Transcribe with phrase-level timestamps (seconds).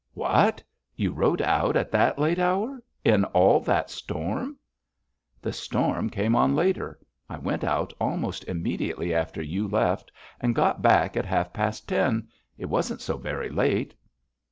[0.15, 0.63] 'What!
[0.95, 4.57] You rode out at that late hour, in all that storm?'
[5.43, 6.97] 'The storm came on later.
[7.29, 12.29] I went out almost immediately after you left, and got back at half past ten.
[12.57, 13.93] It wasn't so very late.'